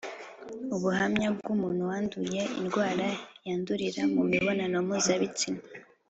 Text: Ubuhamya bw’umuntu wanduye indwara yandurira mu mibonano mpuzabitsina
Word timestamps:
Ubuhamya 0.75 1.27
bw’umuntu 1.35 1.81
wanduye 1.89 2.41
indwara 2.59 3.07
yandurira 3.45 4.01
mu 4.13 4.21
mibonano 4.31 4.77
mpuzabitsina 4.87 5.61